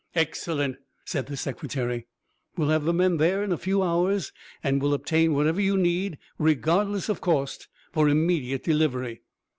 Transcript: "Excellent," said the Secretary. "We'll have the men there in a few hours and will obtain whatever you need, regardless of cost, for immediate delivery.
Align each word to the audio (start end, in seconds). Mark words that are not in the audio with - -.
"Excellent," 0.15 0.77
said 1.05 1.27
the 1.27 1.37
Secretary. 1.37 2.07
"We'll 2.57 2.69
have 2.69 2.85
the 2.85 2.91
men 2.91 3.17
there 3.17 3.43
in 3.43 3.51
a 3.51 3.55
few 3.59 3.83
hours 3.83 4.31
and 4.63 4.81
will 4.81 4.95
obtain 4.95 5.35
whatever 5.35 5.61
you 5.61 5.77
need, 5.77 6.17
regardless 6.39 7.07
of 7.07 7.21
cost, 7.21 7.67
for 7.91 8.09
immediate 8.09 8.63
delivery. 8.63 9.21